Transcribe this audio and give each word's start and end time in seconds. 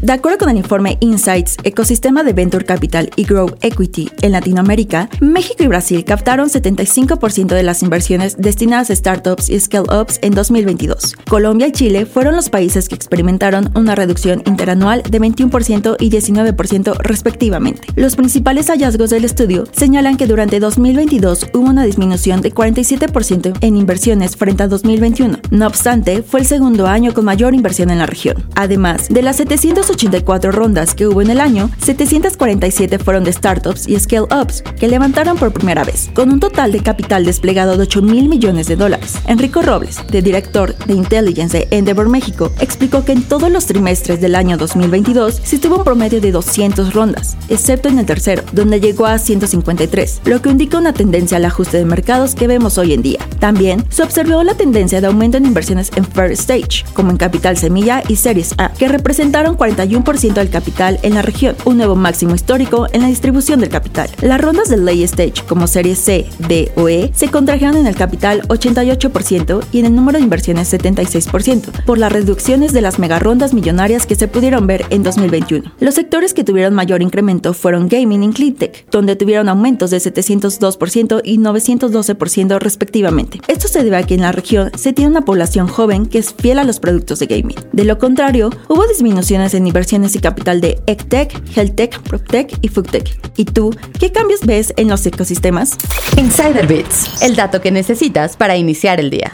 De 0.00 0.12
acuerdo 0.12 0.38
con 0.38 0.48
el 0.48 0.56
informe 0.56 0.96
Insights, 1.00 1.56
Ecosistema 1.64 2.22
de 2.22 2.32
Venture 2.32 2.64
Capital 2.64 3.10
y 3.16 3.24
Grow 3.24 3.56
Equity 3.62 4.08
en 4.22 4.30
Latinoamérica, 4.30 5.10
México 5.20 5.64
y 5.64 5.66
Brasil 5.66 6.04
captaron 6.04 6.48
75% 6.48 7.48
de 7.48 7.64
las 7.64 7.82
inversiones 7.82 8.36
destinadas 8.38 8.90
a 8.90 8.94
startups 8.94 9.50
y 9.50 9.58
scale-ups 9.58 10.20
en 10.22 10.34
2022. 10.34 11.16
Colombia 11.28 11.66
y 11.66 11.72
Chile 11.72 12.06
fueron 12.06 12.36
los 12.36 12.48
países 12.48 12.88
que 12.88 12.94
experimentaron 12.94 13.72
una 13.74 13.96
reducción 13.96 14.44
interanual 14.46 15.02
de 15.02 15.20
21% 15.20 15.96
y 15.98 16.10
19% 16.10 16.96
respectivamente. 17.00 17.82
Los 17.96 18.14
principales 18.14 18.68
hallazgos 18.68 19.10
del 19.10 19.24
estudio 19.24 19.64
señalan 19.72 20.16
que 20.16 20.28
durante 20.28 20.60
2022 20.60 21.48
hubo 21.54 21.68
una 21.68 21.82
disminución 21.82 22.40
de 22.40 22.54
47% 22.54 23.58
en 23.62 23.76
inversiones 23.76 24.36
frente 24.36 24.62
a 24.62 24.68
2021. 24.68 25.38
No 25.50 25.66
obstante, 25.66 26.22
fue 26.22 26.38
el 26.38 26.46
segundo 26.46 26.86
año 26.86 27.12
con 27.14 27.24
mayor 27.24 27.52
inversión 27.52 27.90
en 27.90 27.98
la 27.98 28.06
región. 28.06 28.36
Además, 28.54 29.08
de 29.08 29.22
las 29.22 29.38
700 29.38 29.87
84 29.90 30.52
rondas 30.52 30.94
que 30.94 31.06
hubo 31.06 31.22
en 31.22 31.30
el 31.30 31.40
año, 31.40 31.70
747 31.82 32.98
fueron 32.98 33.24
de 33.24 33.32
startups 33.32 33.88
y 33.88 33.98
scale-ups 33.98 34.62
que 34.78 34.88
levantaron 34.88 35.36
por 35.36 35.52
primera 35.52 35.84
vez, 35.84 36.10
con 36.14 36.30
un 36.30 36.40
total 36.40 36.72
de 36.72 36.80
capital 36.80 37.24
desplegado 37.24 37.76
de 37.76 37.82
8 37.84 38.02
mil 38.02 38.28
millones 38.28 38.66
de 38.66 38.76
dólares. 38.76 39.14
Enrico 39.26 39.62
Robles, 39.62 40.00
de 40.10 40.22
director 40.22 40.76
de 40.76 40.94
Intelligence 40.94 41.58
de 41.58 41.76
Endeavor 41.76 42.08
México, 42.08 42.52
explicó 42.60 43.04
que 43.04 43.12
en 43.12 43.22
todos 43.22 43.50
los 43.50 43.66
trimestres 43.66 44.20
del 44.20 44.34
año 44.34 44.56
2022 44.56 45.40
se 45.42 45.58
tuvo 45.58 45.78
un 45.78 45.84
promedio 45.84 46.20
de 46.20 46.32
200 46.32 46.92
rondas, 46.92 47.36
excepto 47.48 47.88
en 47.88 47.98
el 47.98 48.06
tercero, 48.06 48.42
donde 48.52 48.80
llegó 48.80 49.06
a 49.06 49.18
153, 49.18 50.22
lo 50.24 50.42
que 50.42 50.50
indica 50.50 50.78
una 50.78 50.92
tendencia 50.92 51.36
al 51.36 51.44
ajuste 51.44 51.78
de 51.78 51.84
mercados 51.84 52.34
que 52.34 52.46
vemos 52.46 52.78
hoy 52.78 52.92
en 52.92 53.02
día. 53.02 53.20
También 53.38 53.84
se 53.88 54.02
observó 54.02 54.42
la 54.42 54.54
tendencia 54.54 55.00
de 55.00 55.06
aumento 55.06 55.36
en 55.36 55.46
inversiones 55.46 55.90
en 55.96 56.04
first 56.04 56.40
stage, 56.40 56.84
como 56.94 57.10
en 57.10 57.16
capital 57.16 57.56
semilla 57.56 58.02
y 58.08 58.16
series 58.16 58.54
A, 58.58 58.70
que 58.72 58.88
representaron 58.88 59.56
40 59.56 59.77
del 59.78 60.50
capital 60.50 60.98
en 61.02 61.14
la 61.14 61.22
región, 61.22 61.54
un 61.64 61.76
nuevo 61.76 61.94
máximo 61.94 62.34
histórico 62.34 62.86
en 62.92 63.02
la 63.02 63.08
distribución 63.08 63.60
del 63.60 63.68
capital. 63.68 64.10
Las 64.22 64.40
rondas 64.40 64.68
del 64.68 64.84
late 64.84 65.04
stage 65.04 65.44
como 65.46 65.66
serie 65.66 65.94
C, 65.94 66.26
D 66.48 66.72
o 66.76 66.88
E 66.88 67.12
se 67.14 67.28
contrajeron 67.28 67.76
en 67.76 67.86
el 67.86 67.94
capital 67.94 68.42
88% 68.48 69.64
y 69.72 69.78
en 69.78 69.86
el 69.86 69.94
número 69.94 70.18
de 70.18 70.24
inversiones 70.24 70.72
76%, 70.72 71.84
por 71.84 71.98
las 71.98 72.12
reducciones 72.12 72.72
de 72.72 72.80
las 72.80 72.98
megarondas 72.98 73.54
millonarias 73.54 74.06
que 74.06 74.16
se 74.16 74.26
pudieron 74.26 74.66
ver 74.66 74.84
en 74.90 75.02
2021. 75.02 75.72
Los 75.78 75.94
sectores 75.94 76.34
que 76.34 76.44
tuvieron 76.44 76.74
mayor 76.74 77.02
incremento 77.02 77.54
fueron 77.54 77.88
gaming 77.88 78.24
y 78.24 78.30
cleantech, 78.30 78.90
donde 78.90 79.14
tuvieron 79.14 79.48
aumentos 79.48 79.90
de 79.90 79.98
702% 79.98 81.20
y 81.24 81.38
912% 81.38 82.58
respectivamente. 82.58 83.40
Esto 83.46 83.68
se 83.68 83.84
debe 83.84 83.96
a 83.96 84.02
que 84.02 84.14
en 84.14 84.22
la 84.22 84.32
región 84.32 84.70
se 84.76 84.92
tiene 84.92 85.12
una 85.12 85.24
población 85.24 85.68
joven 85.68 86.06
que 86.06 86.18
es 86.18 86.34
fiel 86.34 86.58
a 86.58 86.64
los 86.64 86.80
productos 86.80 87.20
de 87.20 87.26
gaming. 87.26 87.56
De 87.72 87.84
lo 87.84 87.98
contrario, 87.98 88.50
hubo 88.68 88.86
disminuciones 88.86 89.54
en 89.54 89.67
inversiones 89.68 90.14
y 90.16 90.18
capital 90.18 90.60
de 90.60 90.80
EgTech, 90.86 91.54
HealthTech, 91.54 92.00
PropTech 92.02 92.58
y 92.60 92.68
FoodTech. 92.68 93.18
¿Y 93.36 93.44
tú, 93.44 93.74
qué 93.98 94.10
cambios 94.10 94.40
ves 94.40 94.72
en 94.76 94.88
los 94.88 95.06
ecosistemas? 95.06 95.78
Insider 96.16 96.66
Bits, 96.66 97.22
el 97.22 97.36
dato 97.36 97.60
que 97.60 97.70
necesitas 97.70 98.36
para 98.36 98.56
iniciar 98.56 98.98
el 98.98 99.10
día. 99.10 99.30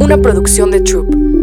Una 0.00 0.18
producción 0.18 0.70
de 0.70 0.80
Troop. 0.80 1.33